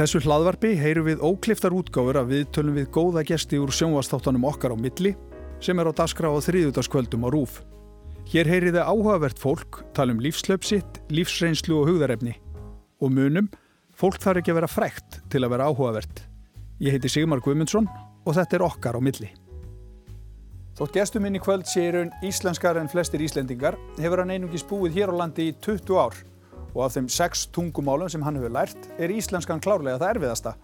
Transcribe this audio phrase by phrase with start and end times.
[0.00, 4.72] þessu hlaðvarpi heyru við ókliftar útgáfur að við tölum við góða gesti úr sjónvastáttanum okkar
[4.72, 5.12] á milli
[5.60, 7.58] sem er á daskra á þriðutaskvöldum á rúf.
[8.30, 12.32] Hér heyri þið áhugavert fólk, tala um lífslöpsitt, lífsreynslu og hugðarefni.
[13.04, 13.50] Og munum,
[13.92, 16.24] fólk þarf ekki að vera frækt til að vera áhugavert.
[16.80, 17.90] Ég heiti Sigmar Guimundsson
[18.24, 19.28] og þetta er okkar á milli.
[20.80, 24.64] Þótt gestum minn í kvöld sé í raun íslenskar en flestir íslendingar hefur hann einungis
[24.64, 26.16] búið hér á landi í 20 ár
[26.74, 30.54] og af þeim sex tungumálum sem hann hefur lært er íslenskan klárlega það erfiðasta.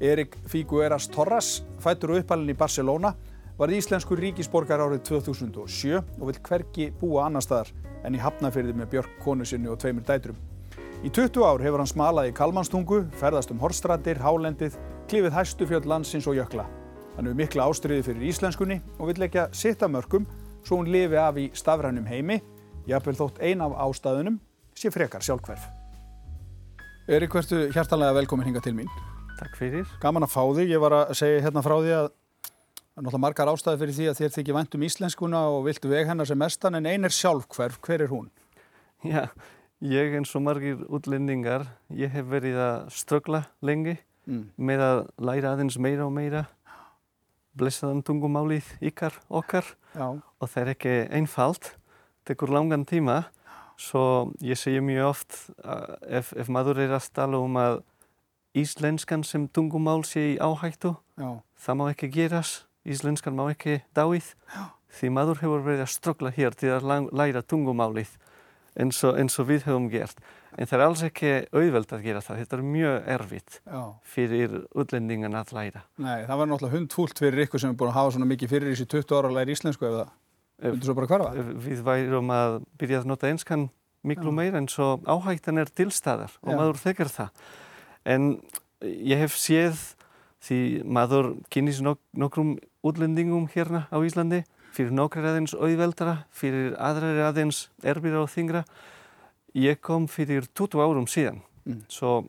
[0.00, 3.12] Erik Figueras Torras, fættur og uppalinn í Barcelona,
[3.58, 7.68] var íslenskur ríkisborgar árið 2007 og vil hverki búa annar staðar
[8.08, 10.38] en í Hafnafyrði með Björk konu sinni og tveimur dætrum.
[11.04, 15.88] Í 20 ár hefur hann smalað í Kalmanstungu, ferðast um Horstrandir, Hálendið, klifið hæstu fjöld
[15.88, 16.64] landsins og jökla.
[17.16, 20.28] Hann hefur mikla ástriði fyrir íslenskunni og vil leggja sitta mörgum
[20.64, 22.40] svo hún lifi af í stafrænum heimi,
[22.88, 24.40] jafnvel þótt ein af ástæðunum
[24.80, 25.68] sé frekar sjálfhverf.
[27.10, 28.90] Erik, hvertu hjartanlega velkomin hinga til mín.
[29.40, 29.88] Takk fyrir.
[30.02, 30.72] Gaman að fá þig.
[30.72, 34.18] Ég var að segja hérna frá því að er náttúrulega margar ástæði fyrir því að
[34.20, 37.80] þér þykir vænt um íslenskuna og viltu veg hennar sem mestan en ein er sjálfhverf.
[37.84, 38.28] Hver er hún?
[39.06, 39.30] Já,
[39.80, 43.96] ég eins og margir útlendingar, ég hef verið að strögla lengi
[44.28, 44.42] mm.
[44.60, 46.44] með að læra aðeins meira og meira
[47.56, 50.06] blessaðan tungumálið ykkar okkar Já.
[50.20, 51.72] og það er ekki einfalt,
[52.28, 53.22] tekur langan tíma
[53.80, 54.04] Svo
[54.44, 57.78] ég segja mjög oft að ef, ef maður er að tala um að
[58.60, 61.38] íslenskan sem tungumál sé í áhættu, Já.
[61.64, 64.34] það má ekki gerast, íslenskan má ekki dáið.
[64.52, 64.64] Já.
[64.90, 68.10] Því maður hefur verið að ströggla hér til að læra tungumálið
[68.80, 70.18] eins og, eins og við hefum gert.
[70.58, 72.40] En það er alls ekki auðveld að gera það.
[72.42, 73.82] Þetta er mjög erfitt Já.
[74.02, 75.84] fyrir útlendingan að læra.
[76.02, 78.74] Nei, það var náttúrulega hundfúlt fyrir ykkur sem er búin að hafa svona mikið fyrir
[78.74, 80.16] þessi 20 ára að læra íslensku eða það.
[81.64, 83.68] Við værum að byrja að nota einskan
[84.06, 86.56] miklu meira en svo áhættan er tilstæðar og Já.
[86.56, 87.42] maður þekkar það.
[88.04, 88.28] En
[88.80, 89.80] ég hef séð
[90.40, 92.56] því maður kynnis nok nokkrum
[92.86, 98.64] útlendingum hérna á Íslandi fyrir nokkrar aðeins auðveldra, fyrir aðrar aðeins erbira og þingra.
[99.58, 101.82] Ég kom fyrir 20 árum síðan, mm.
[101.90, 102.20] svo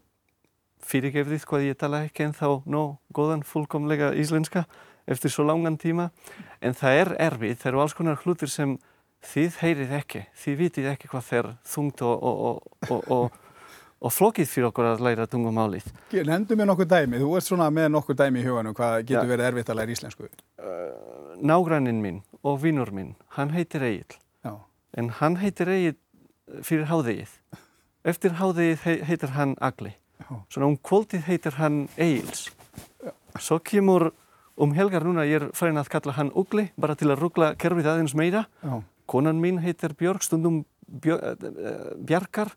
[0.81, 4.66] fyrirgefðið hvað ég tala ekki en þá nóg góðan fullkomlega íslenska
[5.10, 6.10] eftir svo langan tíma
[6.62, 8.78] en það er erfið, það eru alls konar hlutir sem
[9.26, 13.40] þið heyrið ekki, þið vitið ekki hvað þeir þungt og, og, og,
[14.02, 15.90] og flokið fyrir okkur að læra tungumálið.
[16.28, 19.31] Nendu mér nokkur dæmi, þú ert svona með nokkur dæmi í huganum, hvað getur ja.
[19.34, 20.30] verið erfitt að læra íslensku?
[20.62, 24.56] Uh, nágranninn minn og vinnur minn, hann heitir Egil, Já.
[24.98, 26.00] en hann heitir Egil
[26.66, 27.36] fyrir háðegið.
[28.12, 29.94] Eftir háðegið heitir hann Agli,
[30.24, 30.34] Já.
[30.50, 32.50] svona um kvóldið heitir hann Egils.
[33.40, 34.10] Svo kemur
[34.62, 37.88] um helgar núna ég er fræn að kalla hann Ugli bara til að ruggla kerfið
[37.94, 38.81] aðeins meira Já.
[39.12, 42.52] Konan mín heitir Björg stundum Björ, uh, eh, eh, Bjarkar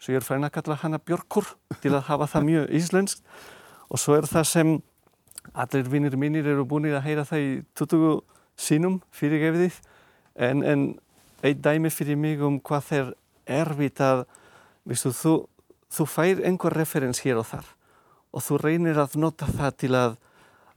[0.00, 1.48] svo ég er fræn að kalla hanna Björkur
[1.82, 3.24] til að hafa það mjög íslenskt.
[3.90, 4.72] Og svo er það sem
[5.54, 8.20] allir vinnir mínir eru búin að heyra það í 20
[8.56, 9.78] sínum fyrirgefiðið
[10.36, 10.86] en, en
[11.44, 13.12] einn dæmi fyrir mig um hvað þeir
[13.46, 14.24] erfitt að
[14.88, 15.34] viðstu, þú,
[15.92, 17.68] þú fær einhver referens hér og þar
[18.36, 20.16] og þú reynir að nota það til að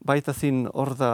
[0.06, 1.14] bæta þín orða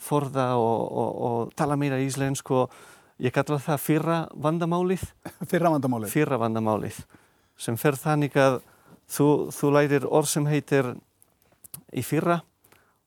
[0.00, 2.76] forða og, og, og tala meira íslensk og
[3.22, 5.04] ég kalla það fyrra vandamálið.
[5.50, 6.12] Fyrra vandamálið.
[6.12, 6.98] Fyrra vandamálið
[7.56, 8.58] sem fer þannig að
[9.08, 10.90] þú, þú lærir orð sem heitir
[11.96, 12.42] í fyrra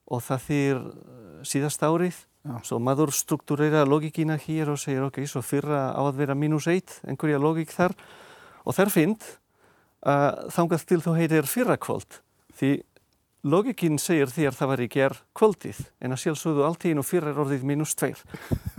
[0.09, 2.25] og það þýr eh, síðast árið.
[2.39, 2.55] Já.
[2.63, 6.95] svo maður struktúreira logikina hér og segir ok, svo fyrra á að vera mínus eitt
[7.03, 7.91] einhverja logik þar.
[8.63, 9.25] Og þær finnst
[9.99, 12.21] að þangast til þú heitir fyrra kvöld
[12.55, 12.71] því
[13.47, 17.37] Logikinn segir þér það var í gerð kvöldið en að sjálfsögðu allt í einu fyrir
[17.39, 18.19] orðið mínus tveir.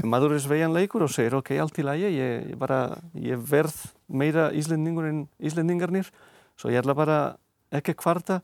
[0.04, 3.78] Maður er sveianleikur og segir ok, allt í lagi, ég, bara, ég verð
[4.12, 6.10] meira íslendingur en íslendingarnir
[6.60, 7.18] svo ég ætla bara
[7.72, 8.42] ekki kvarta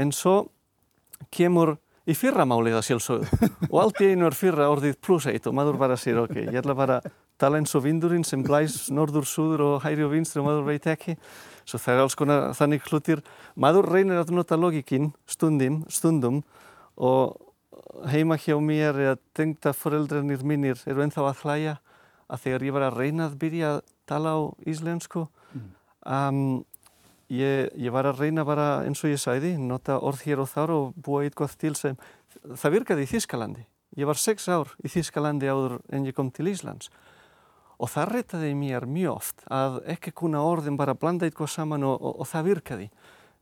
[0.00, 0.38] en svo
[1.28, 1.76] kemur
[2.08, 5.76] í fyrramálið að sjálfsögðu og allt í einu er fyrra orðið pluss eitt og maður
[5.84, 7.02] bara segir ok, ég ætla bara
[7.42, 10.88] tala eins og vindurinn sem blæs norður, súður og hæri og vinstri og maður veit
[10.90, 11.18] ekki.
[11.66, 13.22] Svo það er alls konar þannig hlutir.
[13.54, 16.42] Maður reynir að nota logikinn stundum, stundum
[16.96, 17.38] og
[18.08, 21.74] heima hjá mér er að tengta foreldrarnir mínir eru ennþá að hlæja
[22.32, 25.68] að þegar ég var að reyna að byrja að tala á íslensku mm.
[26.06, 26.40] um,
[27.32, 30.74] ég, ég var að reyna bara eins og ég sæði nota orð hér og þar
[30.76, 31.98] og búa eitthvað til sem
[32.48, 33.66] það virkaði í Þískalandi
[34.00, 36.90] ég var sex ár í Þískalandi áður en ég kom til Íslands
[37.82, 41.96] og það reytaði mér mjög oft að ekki kuna orðin bara blanda eitthvað saman og,
[41.98, 42.88] og, og það virkaði.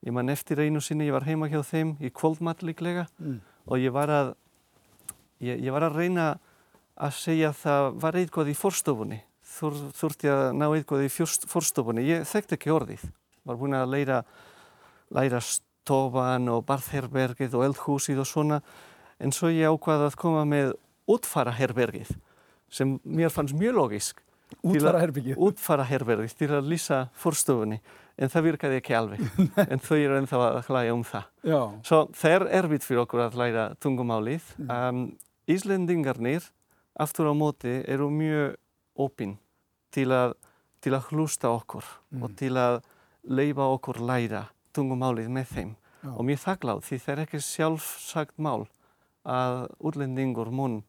[0.06, 3.40] Ég man eftir einu sinni, ég var heima hjá þeim í kvöldmatt líklega mm.
[3.68, 4.30] og ég var, að,
[5.44, 6.28] ég, ég var að reyna
[6.96, 9.18] að segja að það var eitthvað í forstofunni.
[9.50, 11.10] Þur, þurfti að ná eitthvað í
[11.50, 12.06] forstofunni.
[12.08, 13.04] Ég þekkti ekki orðið.
[13.44, 14.22] Var búin að læra,
[15.12, 15.42] læra
[15.88, 18.60] tofan og barþherbergið og eldhúsið og svona
[19.20, 20.74] en svo ég ákvaði að koma með
[21.10, 22.14] útfara herbergið
[22.70, 24.20] sem mér fannst mjög logísk
[24.62, 27.80] útfara herbergið til að lýsa fórstofunni
[28.20, 29.22] en það virkaði ekki alveg
[29.72, 31.60] en þau eru ennþá að hlæja um það Já.
[31.88, 34.70] svo það er erfitt fyrir okkur að læra tungumálið mm.
[34.70, 35.04] um,
[35.50, 36.46] Íslendingarnir
[37.00, 38.56] aftur á móti eru mjög
[39.00, 39.38] opinn
[39.94, 40.10] til
[40.80, 42.22] til að hlusta okkur mm.
[42.24, 42.80] og til að
[43.28, 44.46] leifa okkur læra
[44.76, 46.12] tungumálið með þeim Já.
[46.14, 48.68] og mér þakkláð því það er ekki sjálfsagt mál
[49.28, 50.80] að útlendingur mun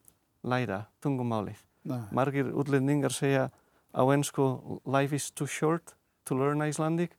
[0.42, 1.58] læra tungumálið.
[1.88, 2.00] Nei.
[2.14, 3.48] Margir útlendingar segja
[3.92, 5.94] á ennsku life is too short
[6.24, 7.16] to learn Icelandic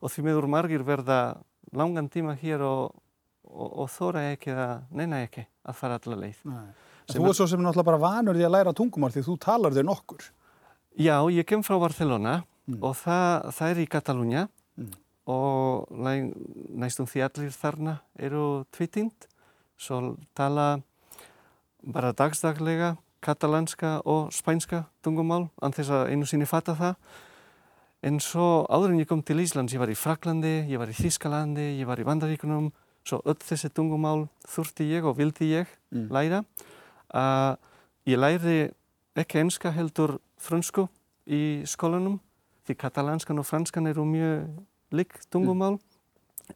[0.00, 1.38] og því meður margir verða
[1.76, 2.96] langan tíma hér og,
[3.44, 6.42] og, og þóra ekki eða neina ekki að fara allar leið.
[7.12, 9.86] Þú er svo sem náttúrulega bara vanur því að læra tungumál því þú talar þau
[9.86, 10.28] nokkur.
[10.96, 12.80] Já, ég kem frá Barcelona mm.
[12.80, 14.46] og það, það er í Katalúnia
[14.80, 14.94] mm
[15.26, 19.26] og næstum því allir þarna eru tvitind
[19.78, 20.78] svo tala
[21.82, 22.94] bara dagstaglega
[23.26, 26.94] katalanska og spænska tungumál anþess að einu sinni fatta það.
[28.06, 30.94] En svo áður en ég kom til Íslands ég var í Fraklandi, ég var í
[30.94, 32.70] Þískalandi ég var í Vandaríkunum
[33.06, 36.06] svo öll þessi tungumál þurfti ég og vildi ég mm.
[36.14, 36.42] læra.
[37.10, 37.56] Að
[38.06, 38.58] ég læri
[39.18, 40.86] ekki enska heldur frönsku
[41.26, 42.20] í skólanum
[42.66, 44.46] því katalanskan og franskan eru mjög
[44.94, 45.78] lík tungumál.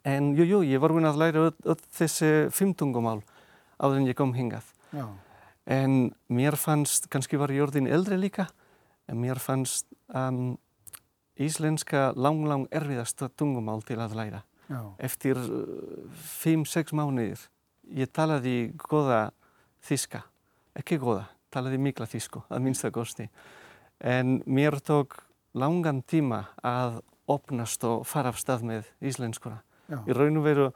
[0.07, 3.21] En jú, jú, ég var vun að læra öll þessi fimm tungumál
[3.81, 4.67] áður en ég kom hingað.
[4.95, 5.07] Já.
[5.71, 8.49] En mér fannst, kannski var ég orðin eldri líka
[9.11, 10.57] en mér fannst um,
[11.41, 14.45] íslenska lang, lang erfiðast tungumál til að læra.
[14.71, 14.95] Já.
[15.03, 17.41] eftir uh, fimm, sex mánuðir
[17.91, 19.33] ég talaði goða
[19.83, 20.23] þíska,
[20.79, 23.27] ekki goða talaði mikla þísku, að minnstakosti
[23.99, 25.19] en mér tók
[25.59, 27.01] langan tíma að
[27.31, 29.61] opnast og fara af stað með íslenskuna.
[29.91, 30.69] Í raun og veru,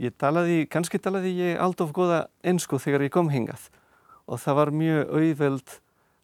[0.00, 3.68] ég talaði, kannski talaði ég allt of goða ennsku þegar ég kom hingað
[4.32, 5.76] og það var mjög auðveld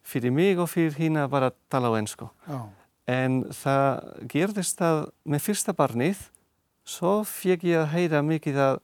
[0.09, 2.29] fyrir mig og fyrir hína að bara tala á ennsku.
[2.49, 2.59] Já.
[3.09, 6.27] En það gerðist að með fyrsta barnið
[6.89, 8.81] svo fekk ég að heyra mikið að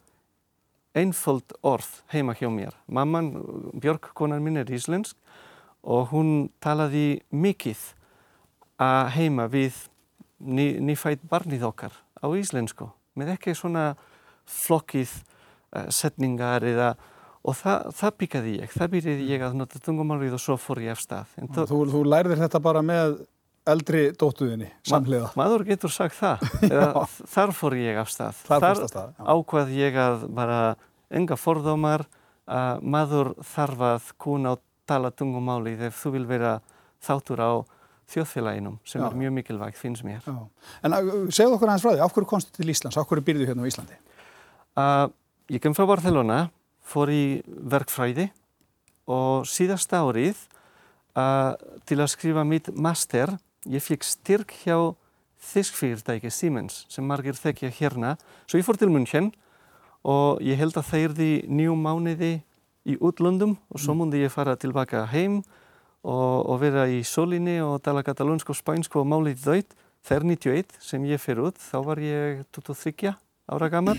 [0.95, 2.75] einföld orð heima hjá mér.
[2.87, 3.33] Mamman,
[3.81, 5.17] Björg, konar minn er íslensk
[5.85, 7.81] og hún talaði mikið
[8.81, 9.77] að heima við
[10.39, 13.93] ný, nýfætt barnið okkar á íslensku með ekki svona
[14.49, 16.95] flokkið uh, setningar eða
[17.45, 20.95] og það, það byggjaði ég, það byrjaði ég að nota tungumálið og svo fór ég
[20.95, 21.31] af stað.
[21.37, 23.17] Þú, þú, þú lærðir þetta bara með
[23.69, 25.31] eldri dóttuðinni, samhliða?
[25.33, 26.45] Ma, maður getur sagt það,
[27.35, 28.41] þar fór ég af stað.
[28.49, 30.59] Þar, þar stað, ákvað ég að bara
[31.15, 32.05] enga fordómar
[32.45, 36.59] að maður þarf að kuna og tala tungumálið ef þú vil vera
[37.05, 37.51] þáttur á
[38.13, 39.07] þjóðfélaginum sem Já.
[39.07, 40.21] er mjög mikilvægt, finnst mér.
[40.25, 40.45] Já.
[40.85, 40.93] En
[41.33, 43.69] segð okkur aðeins frá því, af hverju komstu til Íslands, af hverju byrjuðu hérna á
[43.69, 43.97] Íslandi?
[44.77, 45.07] Uh,
[45.49, 46.43] ég kem frá Barcelona,
[46.85, 48.29] fór í verkfræði
[49.09, 50.37] og síðasta árið
[51.17, 51.53] uh,
[51.85, 53.35] til að skrifa mitt master,
[53.65, 54.77] ég fikk styrk hjá
[55.45, 58.15] þiskfyrirtæki Siemens sem margir þekkja hérna,
[58.45, 59.31] svo ég fór til München
[60.05, 62.33] og ég held að það er því nýjum mánuði
[62.85, 64.27] í útlöndum og svo múndi mm.
[64.27, 65.39] ég fara tilbaka heim
[66.05, 69.75] og, og vera í solinni og tala katalónsku og spænsku og málið þaut.
[70.05, 73.15] Það er 91 sem ég fyrir út, þá var ég 23
[73.49, 73.97] ára gammal.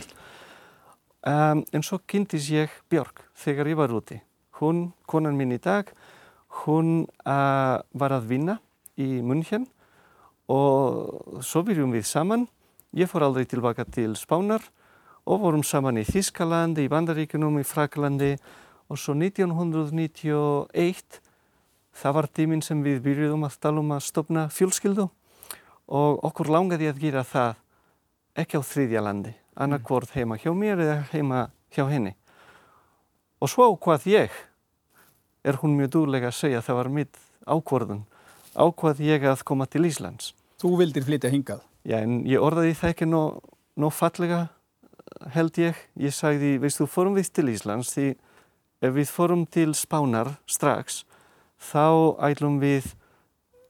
[1.27, 4.21] Um, en svo kynntist ég Björg þegar ég var úti.
[4.61, 5.91] Hún, konan mín í dag,
[6.63, 8.61] hún uh, var að vinna
[8.95, 9.67] í München
[10.47, 12.47] og svo byrjum við saman.
[12.97, 14.63] Ég fór aldrei tilbaka til Spánar
[15.27, 18.37] og vorum saman í Þískalandi, í Bandaríkunum, í Fraklandi
[18.87, 21.25] og svo 1991
[21.97, 25.07] Það var tíminn sem við byrjuðum að tala um að stopna fjölskyldu
[25.97, 27.63] og okkur langaði að gera það
[28.43, 32.15] ekki á þriðja landi, annarkvort heima hjá mér eða heima hjá henni.
[33.41, 34.35] Og svo hvað ég,
[35.45, 38.05] er hún mjög dúlega að segja, það var mitt ákvörðun,
[38.57, 40.33] ákvað ég að koma til Íslands.
[40.61, 41.65] Þú vildir flytja hingað?
[41.87, 44.47] Já, en ég orðaði það ekki nóg fallega
[45.35, 45.77] held ég.
[46.01, 48.09] Ég sagði, veistu, fórum við til Íslands því
[48.85, 51.05] ef við fórum til Spánar strax
[51.61, 52.93] þá ætlum við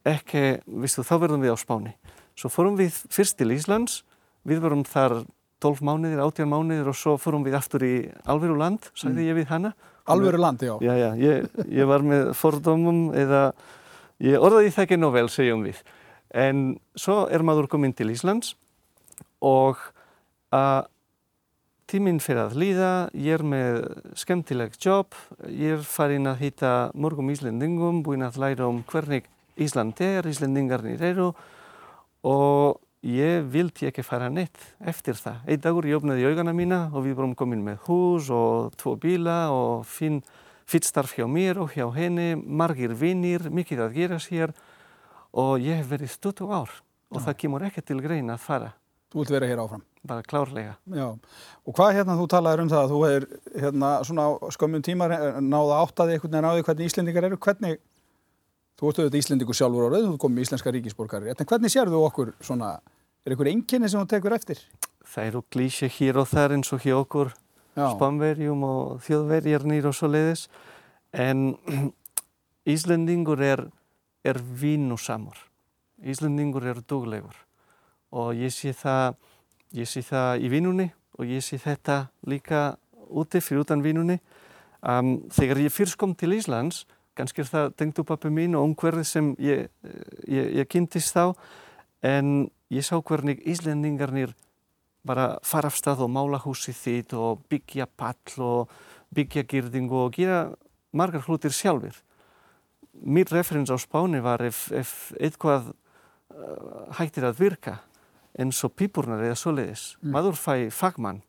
[0.06, 1.94] ekki, vistu, þá verðum við á Spáni.
[2.36, 4.02] Svo fórum við fyrst til Íslands,
[4.46, 5.24] við vorum þar
[5.64, 7.94] 12 mánuðir, 18 mánuðir og svo fórum við aftur í
[8.28, 9.28] alveru land, sagði mm.
[9.30, 9.72] ég við hana.
[10.06, 10.74] Alveru land, já.
[10.84, 13.46] Já, já, ég, ég var með fordómum eða,
[14.22, 15.80] ég orðaði það ekki nóg vel, segjum við.
[16.36, 16.66] En
[16.98, 18.52] svo er maður kominn til Íslands
[19.44, 19.80] og
[20.54, 20.92] að
[21.86, 23.76] Tíminn fyrir að líða, ég er með
[24.18, 25.14] skemmtilegt jobb,
[25.46, 31.04] ég er farin að hýtta mörgum Íslendingum, búinn að læra um hvernig Ísland er, Íslendingarnir
[31.12, 31.28] eru
[32.26, 32.80] og
[33.52, 35.42] vildi ekki fara neitt eftir það.
[35.46, 39.46] Einn dagur ég opnaði augana mína og við vorum komin með hús og tvo bíla
[39.54, 40.22] og finn
[40.66, 44.54] fyrtstarf hjá mér og hjá henni, margir vinnir, mikið að gera sér
[45.36, 46.72] og ég hef verið 20 ár
[47.12, 47.24] og Já.
[47.28, 48.72] það kemur ekki til grein að fara.
[49.12, 49.84] Þú vilt vera hér áfram?
[50.06, 50.76] Bara klárlega.
[50.90, 51.08] Já,
[51.66, 53.28] og hvað hérna þú talaður um það að þú hefur
[53.62, 57.78] hérna svona skömmun tímar náða áttaði einhvern veginn því hvernig Íslendingar eru, hvernig
[58.76, 61.30] Þú ert auðvitað Íslendingur sjálfur árið, þú komið í Íslenska ríkisborgari.
[61.32, 62.74] En hvernig sér þú okkur svona,
[63.26, 64.60] er einhver enginni sem þú tekur eftir?
[65.06, 67.32] Það eru klísja hér og þar eins og hjá okkur
[67.76, 70.46] spamverjum og þjóðverjarnir og svo leiðis.
[71.12, 71.56] En
[72.74, 73.66] Íslendingur er,
[74.26, 75.38] er vinnusamur.
[76.02, 77.36] Íslendingur er duglegur.
[78.16, 79.18] Og ég sé það,
[79.76, 84.18] ég sé það í vinnunni og ég sé þetta líka úti fyrir utan vinnunni.
[84.86, 86.84] Um, þegar ég fyrst kom til Íslands
[87.16, 89.70] kannski er það tengdupappi mín og umhverfið sem ég,
[90.28, 91.32] ég, ég kynntist þá
[92.02, 94.34] en ég sá hvernig Íslendingarnir
[95.06, 98.72] bara fara af stað og mála húsið þitt og byggja pall og
[99.14, 100.40] byggja gýrdingu og gera
[100.92, 101.94] margar hlutir sjálfur.
[102.96, 107.76] Mér referens á spáni var ef, ef eitthvað uh, hættir að virka
[108.36, 109.84] eins og pípurnar eða svoleiðis.
[110.00, 110.16] Mm.
[110.16, 111.22] Maður fæ fagmann,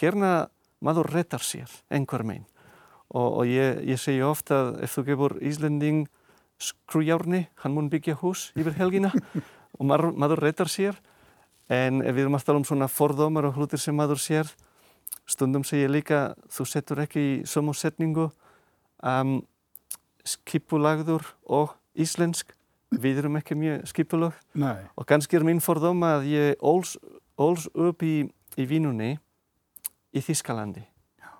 [0.00, 0.48] hérna
[0.80, 2.46] maður retar sér einhver meginn
[3.08, 6.06] og, og ég, ég segja ofta að ef þú gefur Íslending
[6.58, 9.12] skrújárni, hann mun byggja hús yfir helgina
[9.78, 10.98] og maður, maður reytar sér
[11.68, 14.52] en við erum að tala um svona fordómar og hlutir sem maður sér
[15.28, 16.20] stundum segja líka
[16.52, 18.28] þú setur ekki í sömu setningu
[19.04, 19.38] um,
[20.24, 22.54] skipulagður og íslensk
[22.90, 24.86] við erum ekki mjög skipulag Nei.
[24.96, 26.96] og kannski er minn fordóm að ég óls,
[27.36, 28.22] óls upp í,
[28.56, 29.16] í vínunni
[30.16, 30.86] í Þískalandi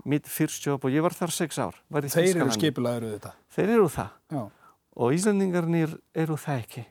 [0.08, 1.76] mitt fyrstjóp og ég var þar sex ár.
[1.90, 3.32] Þeir eru skipulaður þetta?
[3.54, 4.42] Þeir eru það Já.
[5.02, 6.84] og Íslandingarnir eru það ekki.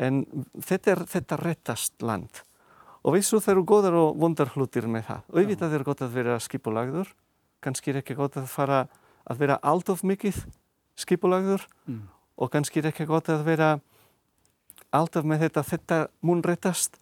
[0.00, 0.22] En
[0.56, 2.42] þetta er þetta rettast land
[3.00, 5.20] og vissu þeir eru góðar og vondar hlutir með það.
[5.32, 7.12] Auðvitað er gott að vera skipulagður,
[7.64, 8.80] kannski er ekki gott að fara
[9.24, 10.42] að vera allt of mikið
[11.00, 12.02] skipulagður mm.
[12.36, 13.70] og kannski er ekki gott að vera
[14.92, 16.98] alltaf með þetta þetta mun rettast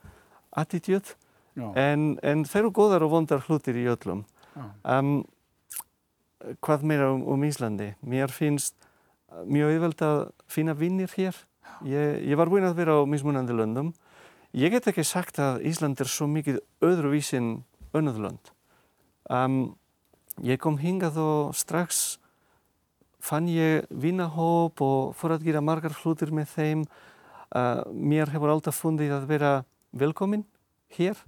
[0.55, 1.14] attitút
[1.57, 4.25] en, en þeir eru góðar og vondar hlutir í öllum.
[4.87, 5.23] Um,
[6.64, 7.93] hvað meira um, um Íslandi?
[8.07, 8.76] Mér finnst
[9.49, 11.37] mjög auðvelt að finna vinnir hér.
[11.87, 13.92] Ég, ég var búinn að vera á mismunandi löndum.
[14.56, 17.58] Ég get ekki sagt að Ísland er svo mikið öðruvísin
[17.96, 18.50] önnöðu lönd.
[19.28, 19.76] Um,
[20.42, 22.18] ég kom hingað og strax
[23.20, 26.84] fann ég vinnahóp og fór að gera margar hlutir með þeim.
[27.48, 29.52] Uh, mér hefur alltaf fundið að vera
[29.96, 30.44] velkomin
[30.96, 31.18] hér.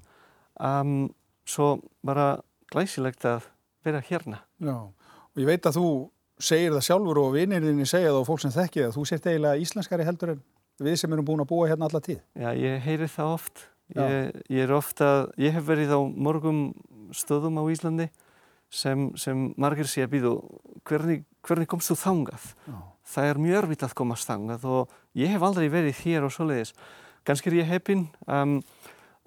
[0.60, 1.10] Um,
[1.48, 2.40] svo bara
[2.72, 3.48] glæsilegt að
[3.84, 4.42] vera hérna.
[4.60, 5.86] Já, og ég veit að þú
[6.40, 9.64] segir það sjálfur og vinirðinni segja það og fólk sem þekkir það, þú sért eiginlega
[9.64, 10.42] íslenskari heldur en
[10.80, 12.20] við sem erum búin að búa hérna alla tíð.
[12.40, 13.66] Já, ég heyri það oft.
[13.90, 15.06] Ég, ég er ofta,
[15.40, 16.60] ég hef verið á morgum
[17.16, 18.06] stöðum á Íslandi
[18.70, 20.32] sem, sem margir sé að býðu,
[20.86, 22.46] hvernig, hvernig komst þú þangað?
[22.70, 22.78] Já.
[23.10, 26.70] Það er mjög örfitt að komast þangað og ég hef aldrei verið hér og svoleiðis.
[27.26, 28.06] Ganski er ég heppin.
[28.30, 28.60] Um,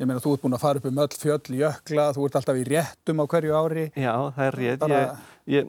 [0.01, 2.58] Ég meina, þú ert búin að fara upp um öll fjöll, jökla, þú ert alltaf
[2.58, 3.84] í réttum á hverju ári.
[3.93, 4.86] Já, það er rétt.
[4.89, 5.67] Ég, ég,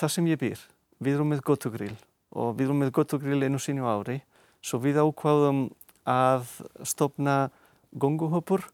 [0.00, 0.60] það sem ég býr,
[1.02, 1.96] við erum með gottugrill
[2.36, 4.20] og við erum með gottugrill einu sínu ári,
[4.64, 5.66] svo við ákváðum
[6.06, 6.46] að
[6.86, 7.48] stopna
[7.96, 8.66] gonguhopur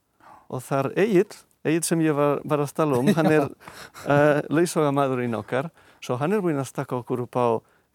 [0.53, 1.29] og þar Egil,
[1.65, 5.71] Egil sem ég var, var að tala um, hann er uh, lausogamadurinn okkar,
[6.03, 7.49] svo hann er búin að stakka okkur upp á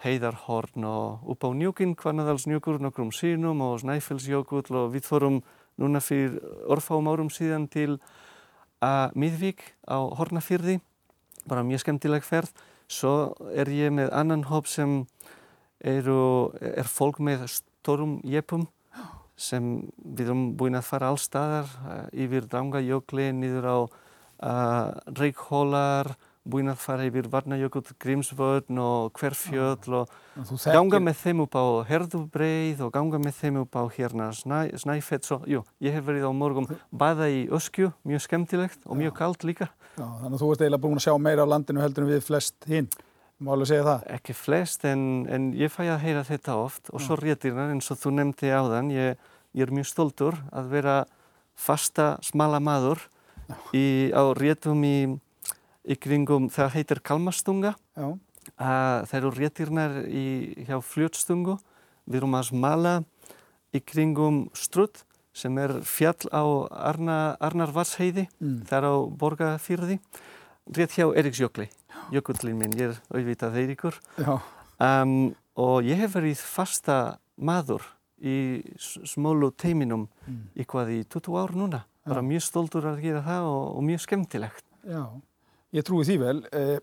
[0.05, 5.41] heiðarhorn og upp á njúkinn, Kvarnadalsnjúkur, nokkrum sínum og Snæfellsjökull og við fórum
[5.77, 6.37] núna fyrir
[6.69, 7.97] orðfáum árum síðan til
[8.83, 10.77] að Miðvík á Hornafyrði,
[11.49, 12.53] bara mjög skemmtileg ferð.
[12.87, 15.01] Svo er ég með annan hóp sem
[15.83, 18.67] eru, er fólk með stórum jepum
[19.37, 19.65] sem
[20.01, 21.67] við erum búin að fara allstaðar
[22.15, 24.87] yfir Drangajökli, niður á uh,
[25.19, 26.15] Reykjólar,
[26.47, 30.13] búinn að fara yfir Varnajökull, Grímsvöldn og Hverfjöld og
[30.65, 35.27] ganga með þeim upp á Herðubreið og ganga með þeim upp á hérna Snæ, Snæfett.
[35.27, 39.43] Svo, jú, ég hef verið á morgum baða í Öskju, mjög skemmtilegt og mjög kallt
[39.47, 39.69] líka.
[39.97, 42.25] Já, þannig að þú ert eiginlega búinn að sjá meira á landinu heldur en við
[42.27, 42.89] flest hinn.
[43.37, 44.07] Má alveg segja það?
[44.15, 47.99] Ekki flest en, en ég fæ að heyra þetta oft og svo réttirna eins og
[48.01, 48.89] þú nefndi á þann.
[48.95, 50.95] Ég, ég er mjög stoltur að vera
[51.57, 53.03] fasta smala maður
[53.73, 54.97] í, á réttum í
[55.87, 57.75] í kringum, það heitir Kalmastunga
[58.55, 59.97] það eru réttirnar
[60.67, 61.57] hjá fljótstungu.
[62.07, 62.93] Við erum að smala
[63.75, 65.03] í kringum Strutt
[65.37, 68.61] sem er fjall á Arna, Arnarvarsheiði mm.
[68.69, 69.99] þar á Borgafyrði
[70.73, 71.67] rétt hjá Eriksjökli
[72.15, 73.99] jökullin minn, ég er auðvitað Eiríkur.
[74.79, 77.83] Um, og ég hef verið fasta maður
[78.17, 80.41] í smólu teiminum mm.
[80.57, 81.83] í 20 ár núna.
[82.07, 84.63] Bara mjög stoltur að gera það og, og mjög skemmtilegt.
[84.87, 85.03] Já,
[85.77, 86.37] ég trúi því vel.
[86.51, 86.77] Eh,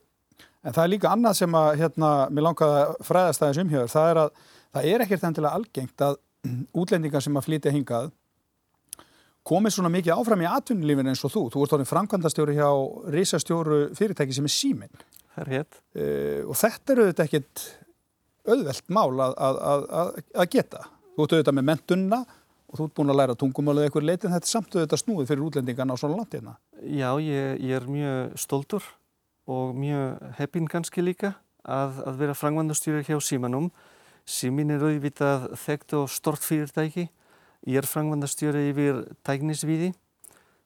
[0.65, 3.95] en það er líka annað sem að, hérna, mér langaði að fræðast aðeins umhjöður.
[3.95, 6.21] Það er að það er ekkert endilega algengt að
[6.77, 8.13] útlendingar sem að flytja hingað
[9.45, 11.43] komið svona mikið áfram í atvinnulífin eins og þú.
[11.53, 12.69] Þú ert orðin framkvæmdastjóri hjá
[13.13, 15.03] reysastjóru fyrirtæki sem er síminn.
[15.35, 15.81] Það er hér.
[15.99, 17.65] Uh, og þetta eru auðvitað ekkit
[18.45, 19.61] auðvelt mál að, að,
[20.01, 20.87] að, að geta.
[21.15, 22.21] Þú ert auðvitað með mentunna
[22.75, 24.35] og þú ert búin að læra tungumálið eitthvað leitin.
[24.35, 26.59] Þetta er samt auðvitað snúið fyrir útlendingarna á svona landina.
[26.83, 28.93] Já, ég, ég er mjög stoltur
[29.47, 33.71] og mjög heppin kannski líka að vera framkvæmdastjóri hjá símanum.
[34.26, 37.07] Símin er auðvitað þekkt og stort fyrirtæki
[37.64, 39.95] Ég er frangvandastjóri yfir tæknisviði.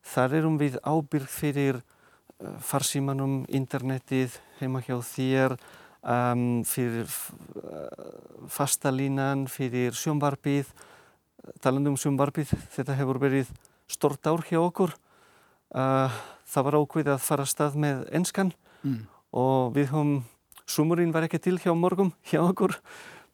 [0.03, 5.55] Þar erum við ábyrg fyrir uh, farsímanum, internetið, heima hjá þér,
[6.03, 10.73] um, fyrir uh, fastalínan, fyrir sjónvarpið.
[11.63, 13.53] Talandum um sjónvarpið, þetta hefur verið
[13.91, 14.95] stort ár hjá okkur.
[15.69, 16.13] Uh,
[16.49, 19.01] það var ákveð að fara stað með enskan mm.
[19.37, 20.13] og við höfum,
[20.69, 22.79] sumurinn var ekki til hjá morgum hjá okkur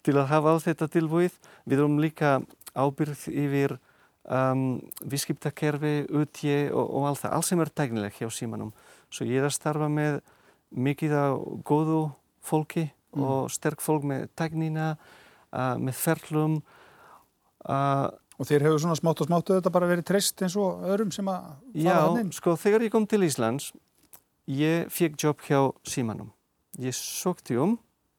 [0.04, 1.36] til að hafa á þetta tilbúið.
[1.64, 2.36] Við höfum líka
[2.74, 3.76] ábyrð yfir
[4.28, 8.74] um, viðskiptakerfi, utje og, og allt það, allt sem er tæknileg hjá símanum.
[9.14, 10.20] Svo ég er að starfa með
[10.74, 11.26] mikið á
[11.66, 12.08] góðu
[12.44, 13.24] fólki mm.
[13.24, 14.94] og sterk fólk með tæknina,
[15.54, 16.58] uh, með ferlum.
[17.64, 21.12] Uh, og þér hefur svona smátt og smáttu þetta bara verið treyst eins og öðrum
[21.14, 21.44] sem að
[21.84, 22.32] fara að nefn?
[22.32, 23.70] Já, sko þegar ég kom til Íslands,
[24.50, 26.32] ég fekk jobb hjá símanum.
[26.82, 27.76] Ég sókti um,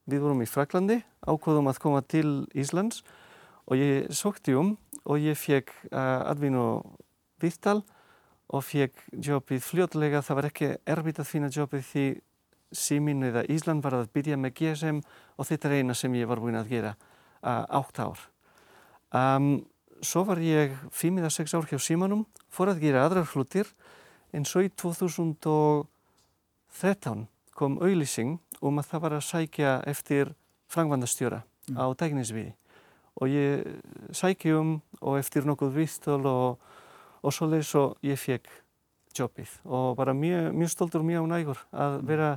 [0.09, 3.03] við vorum í Fraklandi, ákvöðum að koma til Íslands
[3.67, 6.65] og ég sókti um og ég fekk uh, atvinnu
[7.43, 7.81] viðtal
[8.49, 10.23] og fekk jobbið fljótlega.
[10.23, 12.05] Það var ekki erfitt að finna jobbið því
[12.75, 15.01] síminu eða Ísland var að byrja með GSM
[15.35, 18.23] og þetta er eina sem ég var búinn að gera uh, átt ár.
[19.13, 19.65] Um,
[20.01, 23.67] svo var ég 5-6 ár hjá símanum, fór að gera aðrar hlutir
[24.35, 28.31] en svo í 2013 kom auðlýsing
[28.65, 30.25] um að það var að sækja eftir
[30.71, 31.39] frangvandastjóra
[31.69, 31.75] mm.
[31.79, 32.53] á dækningsviði
[33.15, 33.63] og ég
[34.15, 36.59] sækjum og eftir nokkuð vistul og,
[37.23, 38.49] og svo leiðis og ég fekk
[39.15, 42.07] jobbið og bara mjög, mjög stoltur mjög ánægur að mm.
[42.09, 42.29] vera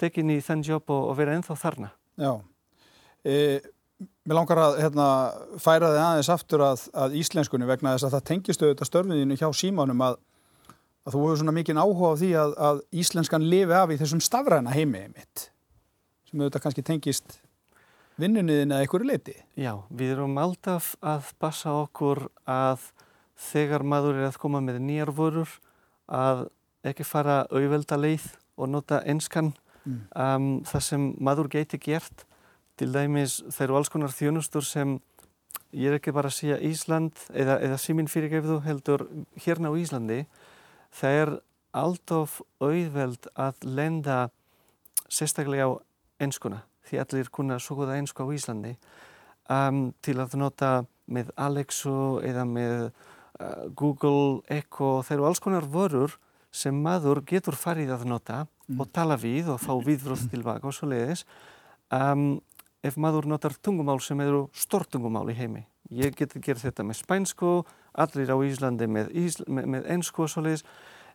[0.00, 1.90] tekinn í þenn jobb og, og vera ennþá þarna.
[2.20, 2.32] Já,
[3.22, 3.60] e,
[4.00, 5.06] mér langar að hérna,
[5.60, 9.48] færa þið aðeins aftur að, að íslenskunni vegna þess að það tengistu auðvitað störfiðinu hjá
[9.56, 10.18] símanum að,
[11.04, 14.24] að þú hefur svona mikinn áhuga á því að, að íslenskan lifi af í þessum
[14.24, 15.46] stafræna heimi mitt
[16.30, 17.40] sem auðvitað kannski tengist
[18.20, 19.36] vinnunniðin að einhverju leiti?
[19.58, 22.90] Já, við erum alltaf að passa okkur að
[23.50, 25.52] þegar maður er að koma með nýjar vörur
[26.10, 26.46] að
[26.86, 28.26] ekki fara auðvelda leið
[28.60, 29.52] og nota enskan
[29.84, 30.00] mm.
[30.14, 32.26] um, það sem maður geti gert
[32.80, 34.94] til dæmis þeir eru alls konar þjónustur sem
[35.76, 39.04] ég er ekki bara að segja Ísland eða, eða síminn fyrirgefðu heldur
[39.44, 40.22] hérna á Íslandi.
[40.96, 41.32] Það er
[41.76, 44.16] alltof auðveld að lenda
[45.12, 45.72] sérstaklega á
[46.24, 48.74] enskuna því allir kunna svo goða einsku á Íslandi.
[49.50, 50.72] Um, til að nota
[51.10, 56.16] með Alexu eða með uh, Google, Echo þeir eru alls konar vörur
[56.50, 58.80] sem maður getur farið að nota mm.
[58.80, 61.26] og tala við og fá viðróð tilbaka og svo leiðis
[61.94, 62.40] um,
[62.82, 65.66] ef maður notar tungumál sem eru stort tungumál í heimi.
[65.90, 67.50] Ég geti gerð þetta með spænsku
[67.98, 70.64] allir á Íslandi með, Ísl með, með ennsku og svo leiðis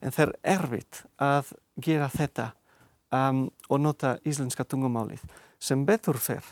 [0.01, 2.51] en það er erfitt að gera þetta
[3.15, 5.23] um, og nota íslenska tungumálið.
[5.59, 6.45] Sem betur fer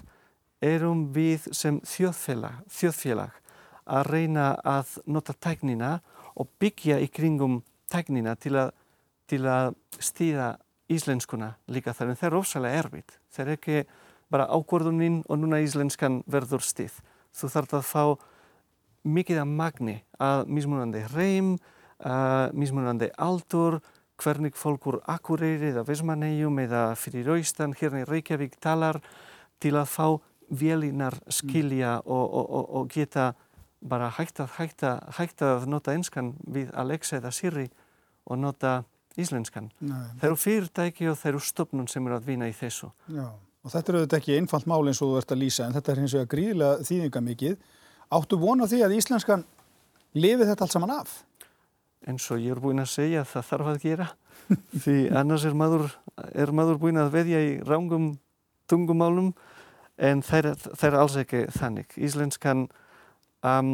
[0.63, 3.39] erum við sem þjóðfélag, þjóðfélag
[3.84, 5.97] að reyna að nota tæknina
[6.39, 7.60] og byggja í kringum
[7.91, 8.71] tæknina til að,
[9.28, 10.54] til að stýða
[10.93, 12.13] íslenskuna líka þar.
[12.13, 13.17] En það er ofsalega erfitt.
[13.34, 13.84] Það er ekki
[14.34, 16.96] bara ákvörðuninn og núna íslenskan verður stýð.
[17.34, 18.04] Þú þarf að fá
[19.04, 21.56] mikið að magni að mismunandi reym,
[22.02, 23.80] uh, mismunandi aldur,
[24.24, 29.02] hvernig fólk úr Akureyri eða Vesmanegjum eða fyrir Raustan hérna í Reykjavík talar
[29.63, 30.08] til að fá
[30.54, 32.12] vélinar skilja mm.
[32.12, 33.34] og, og, og, og geta
[33.84, 37.65] bara hægt að, hægt, að, hægt að nota einskan við Alexa eða Siri
[38.24, 38.84] og nota
[39.19, 39.72] íslenskan.
[39.84, 40.06] Nei.
[40.19, 42.89] Það eru fyrirtæki og það eru stofnun sem eru að vinna í þessu.
[43.12, 43.28] Já,
[43.63, 45.93] og þetta eru þetta ekki einfalt mál eins og þú ert að lýsa en þetta
[45.93, 47.60] er hins vegar gríðilega þýðinga mikið.
[48.13, 49.45] Áttu vona því að íslenskan
[50.13, 51.21] lifi þetta allt saman af?
[52.08, 54.08] eins og ég er búinn að segja það þarf að gera
[54.84, 55.88] því annars er maður,
[56.36, 58.13] er maður búinn að veðja í rángum
[58.71, 59.32] tungumálum
[60.04, 61.95] en það er, það er alls ekki þannig.
[62.02, 62.65] Íslenskan
[63.45, 63.73] um,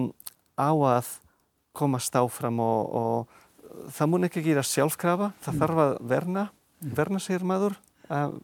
[0.59, 1.13] á að
[1.77, 5.61] komast áfram og, og það mun ekki gera sjálfkrafa, það mm.
[5.63, 6.43] þarf að verna,
[6.83, 6.93] mm.
[6.97, 7.77] verna sér maður,
[8.11, 8.35] uh,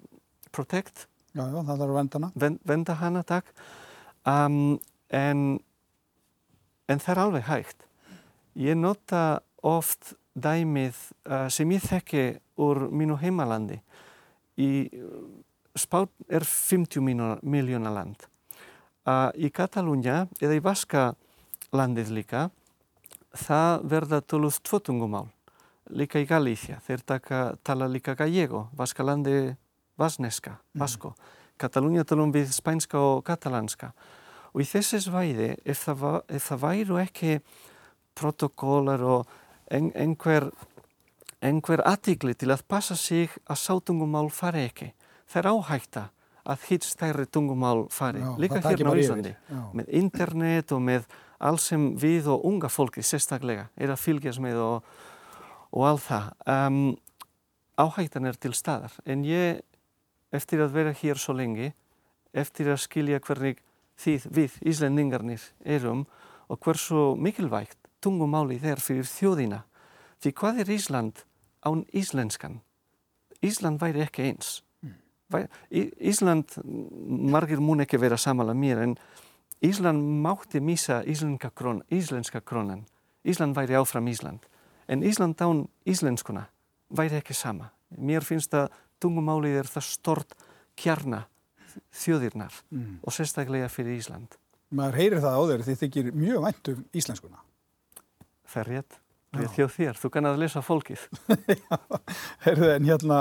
[0.55, 1.05] protect.
[1.35, 2.31] Já, já, það þarf að venda hana.
[2.39, 3.49] Vend, venda hana, takk.
[4.25, 4.77] Um,
[5.11, 5.59] en
[6.87, 7.85] en það er alveg hægt.
[8.55, 9.23] Ég nota
[9.65, 10.95] oft dæmið
[11.27, 12.25] uh, sem ég þekki
[12.61, 13.81] úr mínu heimalandi.
[14.61, 14.87] Í
[15.75, 17.03] Spán er 50
[17.43, 18.21] miljóna land.
[19.03, 21.09] Uh, í Katalúnja eða í Vaska
[21.75, 22.45] landið líka
[23.35, 25.27] það verða töluð tvotungumál
[25.91, 26.79] líka í Galícia.
[26.85, 29.53] Þeir taka, tala líka gallego, Vaska landi
[29.99, 31.13] vasneska, vasko.
[31.15, 31.33] Mm.
[31.57, 33.93] Katalúnja talum við spænska og katalanska.
[34.53, 37.39] Og í þessi svæði ef það, va, ef það væru ekki
[38.15, 39.31] protokólar og
[39.71, 40.49] en, einhver,
[41.43, 44.91] einhver aðtíkli til að passa sig að sátungumál fari ekki
[45.29, 45.99] það er áhægt
[46.45, 48.21] að hitt stærri tungumál fari.
[48.21, 49.33] Já, líka hérna á Íslandi
[49.73, 51.07] með internet og með
[51.41, 54.91] alls sem við og unga fólki sérstaklega er að fylgjast með og,
[55.73, 56.27] og allt það.
[56.45, 56.83] Um,
[57.81, 58.93] áhægtan er til staðar.
[59.05, 59.63] En ég
[60.35, 61.71] eftir að vera hér svo lengi,
[62.33, 63.61] eftir að skilja hvernig
[64.01, 66.05] þið við Íslandingarnir erum
[66.51, 69.63] og hversu mikilvægt tungumálið er fyrir þjóðina.
[70.21, 71.23] Því hvað er Ísland
[71.65, 72.59] án íslenskan?
[73.43, 74.61] Ísland væri ekki eins.
[74.81, 75.47] Mm.
[76.11, 76.57] Ísland,
[77.31, 78.97] margir mun ekki vera samala mér, en
[79.65, 82.85] Ísland mátti misa íslenska, krón, íslenska krónan.
[83.25, 84.39] Ísland væri áfram Ísland.
[84.87, 86.45] En Ísland án íslenskuna
[86.89, 87.71] væri ekki sama.
[87.97, 88.69] Mér finnst að
[89.05, 90.35] tungumálið er það stort
[90.79, 91.23] kjarna
[91.95, 92.99] þjóðirnar mm.
[93.03, 94.37] og sérstaklega fyrir Ísland.
[94.75, 97.43] Maður heyrir það á þeir því þykir mjög vænt um íslenskuna.
[98.49, 98.97] Það er rétt.
[99.35, 99.99] Það er þjóð þér.
[99.99, 101.05] Þú kann að lesa fólkið.
[102.45, 103.19] Heyrðu en hérna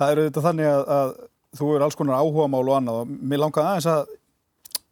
[0.00, 1.14] það eru þetta þannig að, að
[1.58, 4.14] þú er alls konar áhuga mál og annað og mér langar aðeins að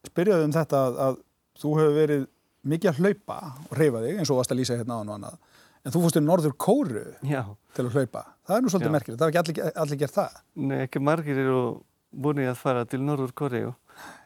[0.06, 1.18] spyrja um þetta að, að
[1.62, 2.28] þú hefur verið
[2.72, 5.16] mikið að hlaupa og reyfa þig eins og varst að lýsa hérna á hann og
[5.18, 5.40] annað
[5.82, 7.42] En þú fórst í Norður Kóru Já.
[7.74, 8.22] til að hlaupa.
[8.42, 9.20] Það er nú svolítið merkilegt.
[9.20, 10.30] Það var ekki allir, allir gert það.
[10.58, 11.60] Nei, ekki margir eru
[12.10, 13.74] búin að fara til Norður Kóru.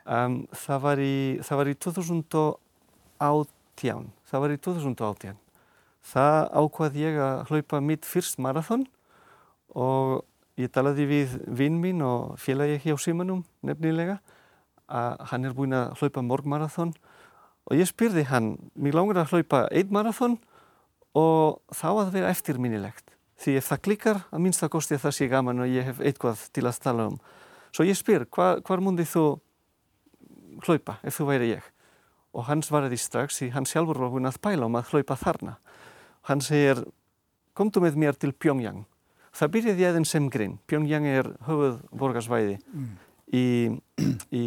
[0.06, 4.06] Um, það, var í, það var í 2018.
[4.30, 5.36] Það var í 2018.
[6.06, 8.84] Það ákvað ég að hlaupa mitt fyrst marathón
[9.76, 10.24] og
[10.56, 14.16] ég talaði við vinn mín og félagi hjá Simanum nefnilega
[14.86, 16.92] að hann er búin að hlaupa morgmarathón
[17.66, 20.38] og ég spyrði hann, mér langar að hlaupa einn marathón
[21.18, 25.64] og þá að vera eftirminnilegt því ef það klikkar að minnstakosti að það sé gaman
[25.64, 27.18] og ég hef eitthvað til að tala um.
[27.74, 29.24] Svo ég spyr, hva, hvar múndi þú
[30.64, 31.70] hlaupa ef þú væri ég?
[32.36, 35.56] Og hann svaraði strax því hann sjálfur var hún að pæla um að hlaupa þarna.
[36.28, 36.82] Hann segir,
[37.56, 38.84] komdu með mér til Pyongyang.
[39.36, 42.92] Það byrjaði aðeins sem grinn Pyongyang er höfuð borgarsvæði mm.
[43.36, 43.46] í,
[44.32, 44.46] í,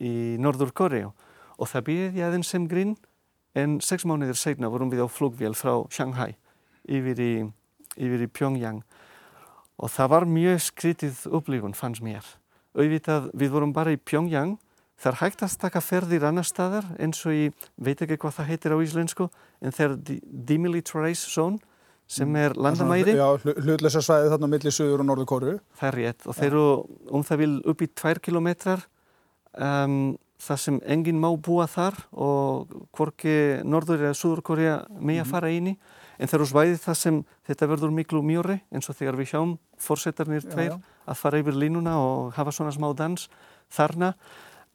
[0.00, 2.96] í Norður Kóri og það byrjaði aðeins sem grinn
[3.58, 6.32] en sex mánuðir segna vorum við á flugvél frá Shanghai
[6.88, 7.32] yfir í,
[7.96, 8.82] yfir í Pyongyang
[9.80, 12.26] og það var mjög skritið upplifun fannst mér.
[12.76, 14.58] Auðvitað við vorum bara í Pyongyang,
[15.00, 18.50] það er hægt að stakka ferðir annar staðar eins og ég veit ekki hvað það
[18.52, 19.28] heitir á íslensku
[19.60, 21.58] en það er Demilitarized Zone
[22.10, 23.14] sem er landamæri.
[23.14, 25.52] Já, hlutlösa svæði þarna millir Suður og Norður Kóru.
[25.78, 26.64] Það er rétt og þeir eru
[27.16, 28.82] um það vil upp í tvær kilometrar
[29.54, 35.24] um, það sem enginn má búa þar og hvorki Norður eða Súður Korea með að
[35.24, 35.32] mhm.
[35.32, 35.76] fara eini
[36.20, 39.56] en þeir eru svæðið það sem þetta verður miklu mjóri eins og þegar við sjáum
[39.80, 43.26] fórsetarnir tveir að fara yfir línuna og hafa svona smá dans
[43.72, 44.12] þarna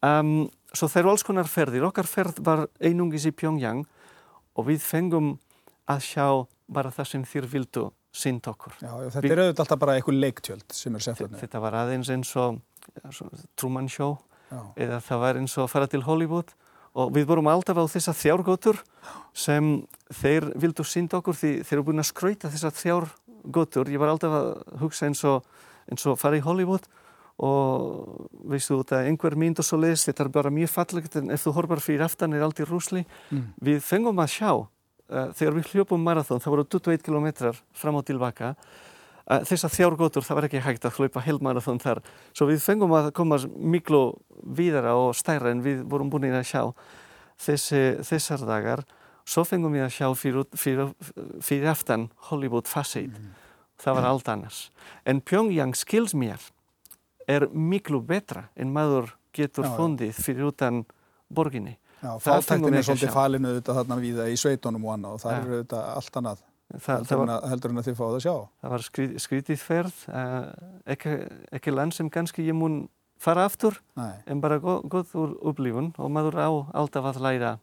[0.02, 3.86] um, svo þeir eru alls konar ferðir okkar ferð var einungis í Pyongyang
[4.56, 5.36] og við fengum
[5.92, 6.28] að sjá
[6.72, 8.78] bara það sem þér vildu synd okkur.
[8.80, 11.40] Já, þetta er auðvitað alltaf bara eitthvað leiktjöld sem er sefðunni.
[11.42, 12.62] Þetta var aðeins eins og
[13.60, 14.16] Truman Show
[14.50, 14.62] Já.
[14.86, 16.54] eða það var eins og fara til Hollywood
[16.96, 18.80] og við vorum alltaf á þessa þjárgótur
[19.36, 19.82] sem
[20.22, 24.38] þeir vildu sínda okkur því þeir eru búin að skrauta þessa þjárgótur ég var alltaf
[24.38, 25.44] að hugsa eins og,
[25.92, 26.88] eins og fara í Hollywood
[27.44, 31.34] og veistu þú að einhver mynd og svo leiðis þetta er bara mjög fallegt en
[31.36, 33.44] ef þú horfar fyrir aftan er allt í rúsli mm.
[33.68, 34.68] við fengum að sjá uh,
[35.36, 37.28] þegar við hljópum marathón það voru 21 km
[37.76, 38.54] fram og tilbaka
[39.26, 42.02] þessar þjárgótur það var ekki hægt að hlaupa helmarathon þar.
[42.36, 44.04] Svo við fengum að koma miklu
[44.58, 46.62] víðara og stærra en við vorum búin að sjá
[47.42, 48.86] þessi, þessar dagar.
[49.26, 50.92] Svo fengum við að sjá fyrir, fyrir,
[51.42, 53.18] fyrir aftan Hollywood Facade.
[53.18, 53.34] Mm.
[53.82, 54.60] það var allt annars.
[55.06, 56.40] En Pyongyang skils mér
[57.28, 60.86] er miklu betra en maður getur fundið fyrir utan
[61.28, 61.76] borginni.
[62.00, 65.38] Já, fátæktin er svolítið falinu auðvitað þarna við í sveitunum og annað og það ja.
[65.38, 68.36] er auðvitað allt annað Það, heldur, var, en heldur en að þið fáið að sjá.
[68.62, 70.48] Það var skrít, skrítið ferð uh,
[70.96, 71.12] ekki,
[71.60, 72.80] ekki land sem kannski ég mun
[73.22, 74.18] fara aftur Nei.
[74.26, 76.50] en bara góð úr upplifun og maður á
[76.82, 77.54] alltaf að læra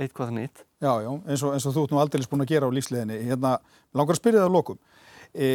[0.00, 0.64] eitthvað nýtt.
[0.82, 3.20] Já, já, eins og, eins og þú ert nú aldrei búin að gera á lífsliðinni
[3.28, 3.56] hérna,
[3.96, 4.80] langar að spyrja það á lokum.
[5.34, 5.50] E,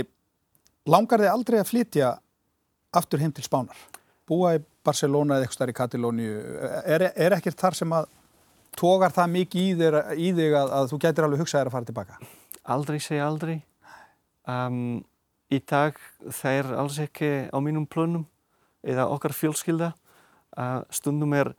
[0.90, 2.12] langar þið aldrei að flytja
[2.96, 3.80] aftur heim til Spánar?
[4.26, 6.30] Búa í Barcelona eða eitthvað starf í Katalóni
[6.86, 8.10] er, er ekkert þar sem að
[8.76, 9.92] tógar það mikið í,
[10.28, 12.20] í þig að, að þú getur alveg hugsaðir að fara tilbaka?
[12.66, 13.60] Aldrei segja aldrei.
[14.50, 15.04] Um,
[15.54, 15.98] í dag
[16.34, 18.26] það er alls ekki á mínum plönum
[18.86, 19.92] eða okkar fjölskylda.
[20.58, 21.54] Uh, stundum er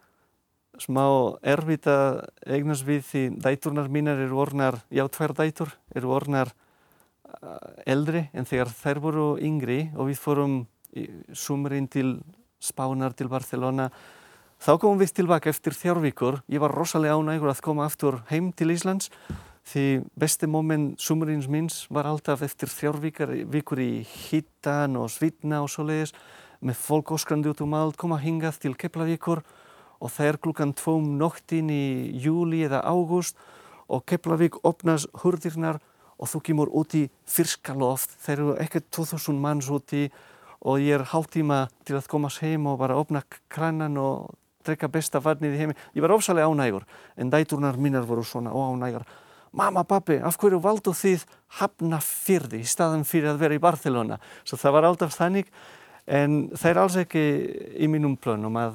[0.82, 1.04] smá
[1.46, 7.84] erfitt að eignast við því dæturnar mínar eru orðnar, já tvær dætur, eru orðnar uh,
[7.86, 10.58] eldri en þegar þær voru yngri og við fórum
[11.36, 12.16] sumurinn til
[12.62, 13.90] Spánar, til Barcelona
[14.62, 18.72] þá komum við tilbaka eftir þjárvíkur ég var rosalega ánægur að koma aftur heim til
[18.72, 19.10] Íslands
[19.66, 19.84] því
[20.18, 26.14] besti móment sumurins minns var alltaf eftir þjárvíkur í hittan og svitna og svo leiðis
[26.62, 29.42] með fólk óskrandi út um allt koma hingað til Keflavíkur
[29.96, 33.36] og það er klukkan tvom nóttin í júli eða ágúst
[33.90, 35.80] og Keflavík opnast hurðirnar
[36.16, 40.06] og þú kemur út í fyrska loft þeir eru ekkert 2000 manns úti
[40.66, 44.34] og ég er hálftíma til að komast heim og bara opna kranan og
[44.66, 45.76] drekka besta vatnið í heimi.
[45.94, 49.04] Ég var ofsalega ánægur en dæturnar mínar voru svona óánægar.
[49.56, 51.22] Mamma, pappi, af hverju valdu þið
[51.56, 54.18] Hafnarfirði í staðan fyrir að vera í Barcelona?
[54.44, 55.46] Svo það var alltaf þannig
[56.04, 57.22] en það er alls ekki
[57.80, 58.74] í mínum plönum að,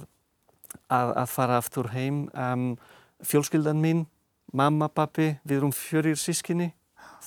[0.89, 2.23] að, að fara aftur heim.
[2.33, 2.63] Um,
[3.21, 4.07] fjölskyldan mín,
[4.57, 6.71] mamma, pappi, við erum fjörir sískinni,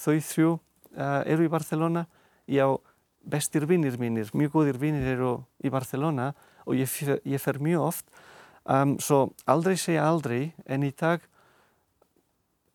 [0.01, 2.09] þau þrjú uh, eru í Barcelona.
[2.51, 2.75] Ég á
[3.23, 6.33] bestir vinnir mínir, mjög góðir vinnir eru í Barcelona
[6.67, 6.91] og ég,
[7.23, 8.11] ég fer mjög oft.
[8.67, 11.23] Um, svo aldrei segja aldrei en í dag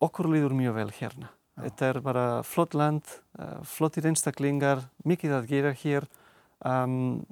[0.04, 1.30] okkur líður mjög vel hérna.
[1.56, 1.64] Já.
[1.66, 6.06] Þetta er bara flott land, uh, flottir einstaklingar, mikið að gera hér.
[6.64, 7.24] Um,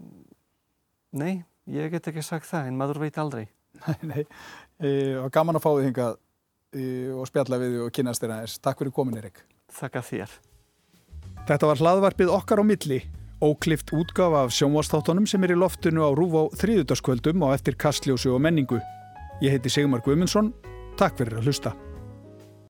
[1.16, 3.46] nei, ég get ekki sagt það en maður veit aldrei.
[3.86, 4.22] Nei, nei.
[4.80, 4.88] E,
[5.20, 6.16] og gaman að fá þig hingað
[6.72, 6.82] e,
[7.14, 8.56] og spjalla við og kynast þér aðeins.
[8.64, 9.42] Takk fyrir komin Erik.
[9.76, 10.36] Takk að þér.
[11.48, 12.98] Þetta var hlaðvarpið okkar á milli,
[13.44, 18.34] óklift útgafa af sjónvastáttunum sem er í loftinu á Rúf á þrýðutaskvöldum og eftir kastljósu
[18.34, 18.80] og menningu.
[19.44, 20.50] Ég heiti Sigmar Guimundsson,
[20.98, 21.76] takk fyrir að hlusta.